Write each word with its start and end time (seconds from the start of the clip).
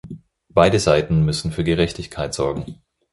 Beide 0.49 0.79
Seiten 0.79 1.25
müssen 1.25 1.51
für 1.51 1.63
Gerechtigkeit 1.63 2.33
sorgen. 2.33 2.81